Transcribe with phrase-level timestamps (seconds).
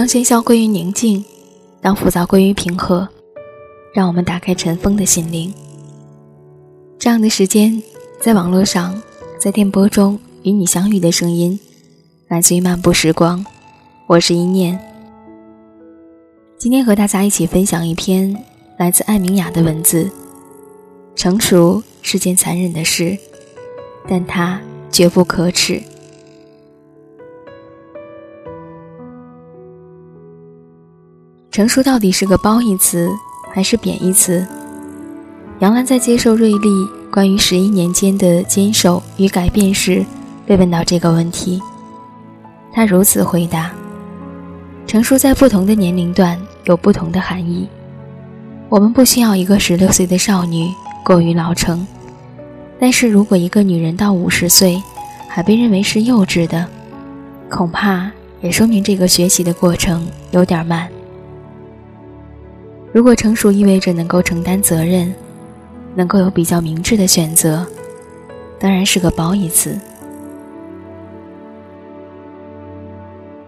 [0.00, 1.22] 当喧嚣归于宁静，
[1.82, 3.06] 当浮躁归于平和，
[3.92, 5.52] 让我们打开尘封的心灵。
[6.98, 7.82] 这样的时间，
[8.18, 8.98] 在网络上，
[9.38, 11.60] 在电波中与你相遇的声音，
[12.28, 13.44] 来自于漫步时光。
[14.06, 14.80] 我是一念，
[16.56, 18.34] 今天和大家一起分享一篇
[18.78, 20.10] 来自艾明雅的文字。
[21.14, 23.18] 成熟是件残忍的事，
[24.08, 24.58] 但它
[24.90, 25.82] 绝不可耻。
[31.60, 33.10] 成熟到底是个褒义词
[33.52, 34.46] 还是贬义词？
[35.58, 40.02] 杨澜在接受瑞丽关于十一年间的坚守与改变时，
[40.46, 41.60] 被问到这个问题，
[42.72, 43.70] 她如此回答
[44.88, 47.68] ：“成熟在不同的年龄段有不同的含义。
[48.70, 50.66] 我们不需要一个十六岁的少女
[51.04, 51.86] 过于老成，
[52.78, 54.82] 但是如果一个女人到五十岁
[55.28, 56.66] 还被认为是幼稚的，
[57.50, 60.88] 恐怕也说明这个学习的过程有点慢。”
[62.92, 65.14] 如果成熟意味着能够承担责任，
[65.94, 67.64] 能够有比较明智的选择，
[68.58, 69.78] 当然是个褒义词。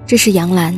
[0.06, 0.74] 这是杨澜。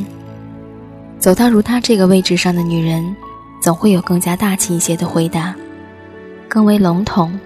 [1.19, 3.15] 走到如她这个位置上的女人，
[3.61, 5.55] 总会有更加大气一些的回答，
[6.47, 7.39] 更为笼统，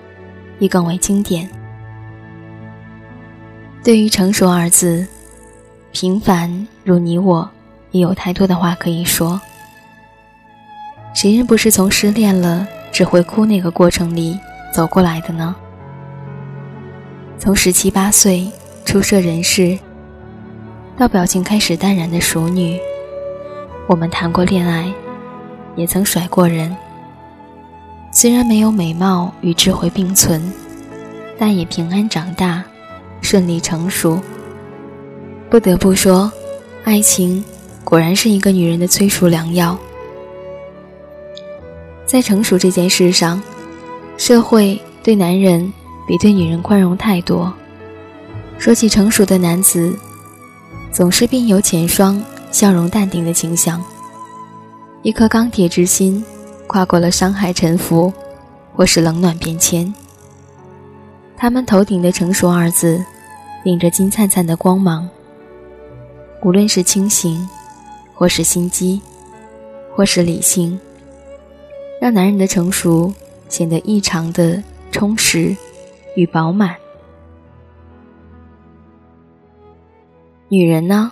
[0.57, 1.49] 亦更为经典。
[3.83, 5.05] 对于“成熟”二字，
[5.91, 7.49] 平凡如你我，
[7.91, 9.39] 也有太多的话可以说。
[11.13, 14.39] 谁人不是从失恋了只会哭那个过程里
[14.73, 15.55] 走过来的呢？
[17.37, 18.49] 从十七八岁
[18.85, 19.77] 初涉人世，
[20.97, 22.79] 到表情开始淡然的熟女，
[23.87, 24.91] 我们谈过恋爱，
[25.75, 26.75] 也曾甩过人。
[28.11, 30.51] 虽然没有美貌与智慧并存，
[31.37, 32.63] 但也平安长大，
[33.21, 34.19] 顺利成熟。
[35.49, 36.31] 不得不说，
[36.83, 37.43] 爱情
[37.83, 39.77] 果然是一个女人的催熟良药。
[42.09, 43.39] 在成熟这件事上，
[44.17, 45.71] 社会对男人
[46.07, 47.53] 比对女人宽容太多。
[48.57, 49.95] 说起成熟的男子，
[50.91, 52.19] 总是鬓有浅霜、
[52.49, 53.79] 笑容淡定的倾向，
[55.03, 56.25] 一颗钢铁之心，
[56.65, 58.11] 跨过了伤害沉浮，
[58.73, 59.93] 或是冷暖变迁。
[61.37, 63.05] 他们头顶的“成熟”二字，
[63.63, 65.07] 顶着金灿灿的光芒。
[66.41, 67.47] 无论是清醒，
[68.15, 68.99] 或是心机，
[69.95, 70.79] 或是理性。
[71.99, 73.13] 让男人的成熟
[73.49, 75.55] 显得异常的充实
[76.15, 76.75] 与饱满。
[80.47, 81.11] 女人呢，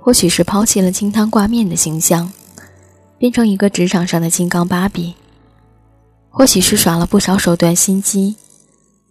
[0.00, 2.32] 或许是抛弃了清汤挂面的形象，
[3.18, 5.14] 变成一个职场上的金刚芭比；
[6.30, 8.34] 或许是耍了不少手段心机，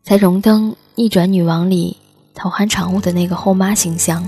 [0.03, 1.95] 才荣登《逆转女王》里
[2.33, 4.27] 头寒场务的那个后妈形象。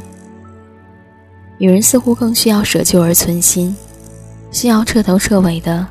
[1.57, 3.75] 女人似乎更需要舍旧而存新，
[4.51, 5.85] 需要彻头彻尾的。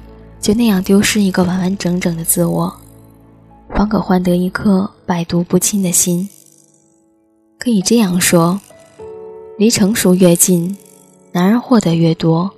[0.47, 2.73] 就那样丢失一个完完整整的自我，
[3.75, 6.29] 方可换得一颗百毒不侵的心。
[7.59, 8.61] 可以这样说，
[9.59, 10.77] 离成熟越近，
[11.33, 12.49] 男人获得越多，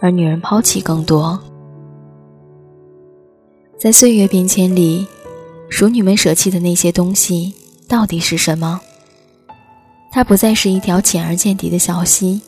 [0.00, 1.38] 而女人抛弃更多。
[3.78, 5.06] 在岁月变迁里，
[5.68, 7.54] 熟女们舍弃的那些东西
[7.86, 8.80] 到底是什么？
[10.10, 12.40] 它不再是一条浅而见底的小溪，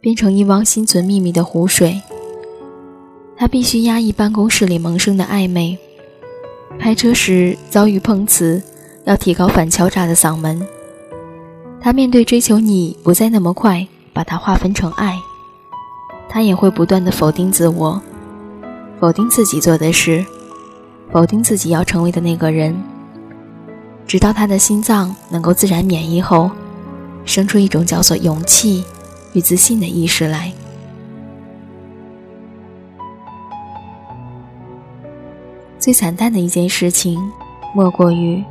[0.00, 2.00] 变成一汪心存秘密的湖水。
[3.44, 5.76] 他必须压抑办公室里萌生的暧昧，
[6.80, 8.62] 开车时遭遇碰瓷，
[9.04, 10.66] 要提高反敲诈的嗓门。
[11.78, 15.18] 他面对追求你不再那么快，把它划分成爱。
[16.26, 18.00] 他也会不断的否定自我，
[18.98, 20.24] 否定自己做的事，
[21.12, 22.74] 否定自己要成为的那个人，
[24.06, 26.50] 直到他的心脏能够自然免疫后，
[27.26, 28.82] 生出一种叫做勇气
[29.34, 30.50] 与自信的意识来。
[35.84, 37.20] 最惨淡的一件事情，
[37.74, 38.42] 莫过于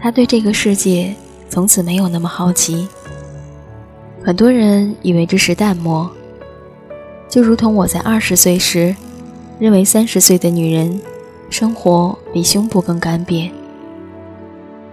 [0.00, 1.12] 他对这个世界
[1.48, 2.86] 从此没有那么好奇。
[4.22, 6.08] 很多人以为这是淡漠，
[7.28, 8.94] 就如同我在二十岁时，
[9.58, 11.00] 认为三十岁的女人
[11.50, 13.50] 生活比胸部更干瘪。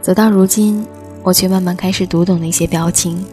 [0.02, 0.84] 走到如今，
[1.22, 3.24] 我却慢慢开始读懂那些表情。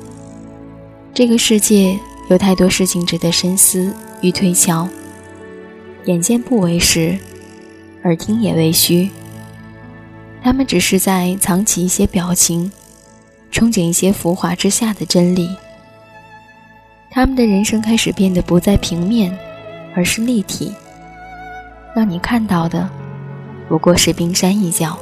[1.14, 1.98] 这个世界
[2.28, 3.90] 有太多事情值得深思
[4.20, 4.86] 与推敲。
[6.04, 7.16] 眼见不为实。
[8.04, 9.10] 耳听也未虚，
[10.42, 12.72] 他们只是在藏起一些表情，
[13.52, 15.54] 憧憬一些浮华之下的真理。
[17.10, 19.36] 他们的人生开始变得不再平面，
[19.94, 20.72] 而是立体，
[21.94, 22.88] 让你看到的
[23.68, 24.98] 不过是冰山一角。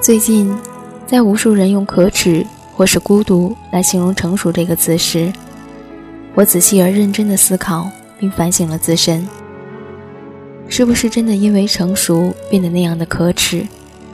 [0.00, 0.56] 最近，
[1.04, 2.46] 在无数人用可耻
[2.76, 5.32] 或是孤独来形容成熟这个词时，
[6.34, 9.26] 我仔细而认真的思考并反省了自身，
[10.68, 13.66] 是不是真的因为成熟变得那样的可耻，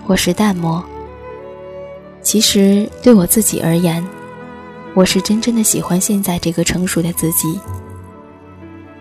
[0.06, 0.82] 或是淡漠？
[2.22, 4.04] 其实对我自己而言，
[4.94, 7.60] 我是真正的喜欢现在这个成熟的自己。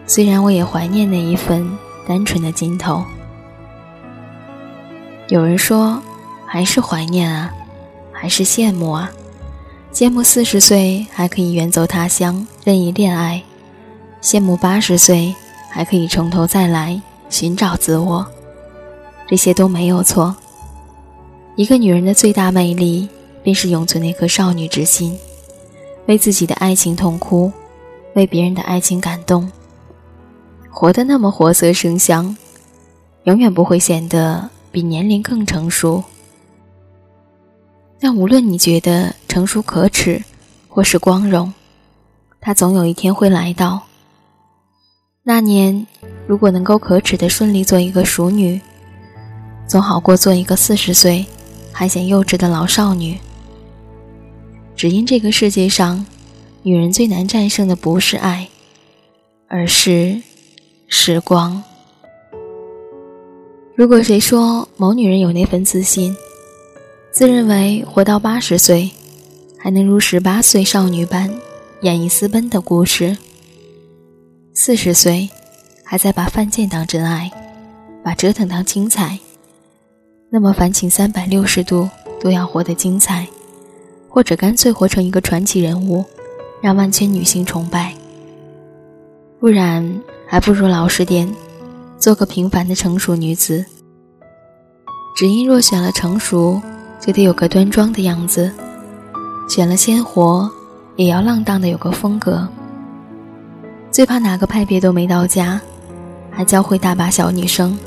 [0.06, 1.68] 虽然我也怀念那一份
[2.08, 3.04] 单纯的尽头。
[5.30, 6.02] 有人说，
[6.46, 7.52] 还是怀念啊。
[8.18, 9.12] 还是羡慕啊，
[9.96, 13.42] 羡慕四十岁还可以远走他乡任意恋爱，
[14.22, 15.34] 羡慕八十岁
[15.70, 18.28] 还可以从头再来寻找自我，
[19.26, 20.36] 这些都没有错。
[21.56, 23.08] 一个女人的最大魅力，
[23.42, 25.18] 便是永存那颗少女之心，
[26.08, 27.50] 为自己的爱情痛哭，
[28.16, 29.50] 为别人的爱情感动，
[30.70, 32.36] 活得那么活色生香，
[33.24, 36.04] 永远不会显得比年龄更成熟。
[38.06, 40.22] 但无论你觉得成熟可耻，
[40.70, 41.52] 或是光荣，
[42.40, 43.82] 它总有一天会来到。
[45.24, 45.88] 那年，
[46.28, 48.62] 如果能够可耻的顺利做一个熟女，
[49.68, 51.26] 总好过做一个四十岁
[51.72, 53.18] 还显幼稚的老少女。
[54.76, 56.06] 只因这个世界上，
[56.62, 58.48] 女人最难战胜的不是爱，
[59.48, 60.22] 而是
[60.88, 61.64] 时光。
[63.74, 66.16] 如果谁说某女人有那份自信，
[67.16, 68.92] 自认为活到八十岁，
[69.58, 71.34] 还能如十八岁少女般
[71.80, 73.16] 演绎私奔的故事；
[74.54, 75.30] 四十岁，
[75.86, 77.32] 还在把犯贱当真爱，
[78.04, 79.18] 把折腾当精彩。
[80.30, 81.90] 那么，烦请三百六十度
[82.20, 83.26] 都要活得精彩，
[84.10, 86.04] 或者干脆活成一个传奇人物，
[86.62, 87.96] 让万千女性崇拜。
[89.40, 91.34] 不然，还不如老实点，
[91.98, 93.66] 做个平凡的成熟女子。
[95.16, 96.62] 只因若选了成熟。
[97.06, 98.52] 就得有个端庄的样子，
[99.48, 100.50] 选了鲜活，
[100.96, 102.48] 也要浪荡的有个风格。
[103.92, 105.62] 最怕哪个派别都没到家，
[106.32, 107.78] 还教会大把小女生，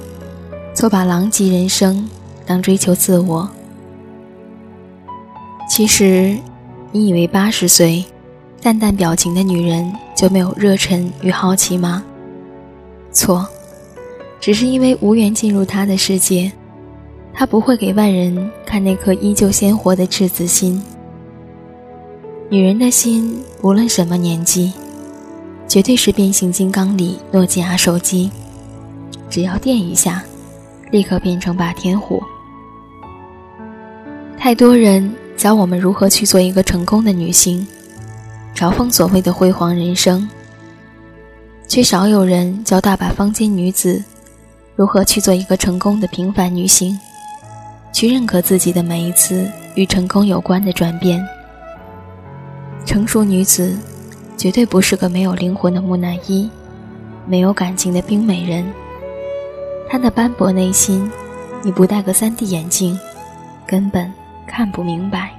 [0.73, 2.09] 错把狼藉人生
[2.47, 3.51] 当追求自我。
[5.69, 6.39] 其实，
[6.93, 8.05] 你以为八十岁，
[8.63, 12.05] 淡淡表情的女人就没有热忱与好奇吗？
[13.11, 13.45] 错，
[14.41, 16.53] 只是因为无缘进入她的世界。
[17.39, 20.83] 他不会给外人看那颗依旧鲜活的赤子心。
[22.49, 24.73] 女人的心，无论什么年纪，
[25.69, 28.29] 绝对是变形金刚里诺基亚手机，
[29.31, 30.21] 只要电一下，
[30.91, 32.21] 立刻变成霸天虎。
[34.37, 37.65] 太多人教我们如何去做一个成功的女性，
[38.53, 40.29] 嘲讽所谓的辉煌人生，
[41.69, 44.03] 却少有人教大把坊间女子
[44.75, 46.99] 如何去做一个成功的平凡女性。
[47.93, 51.27] 去认可自己的每一次与成功有关的转变。
[52.85, 53.77] 成熟女子，
[54.37, 56.49] 绝对不是个没有灵魂的木乃伊，
[57.27, 58.65] 没有感情的冰美人。
[59.89, 61.11] 她的斑驳内心，
[61.63, 62.99] 你不戴个 3D 眼镜，
[63.67, 64.13] 根本
[64.47, 65.38] 看不明白。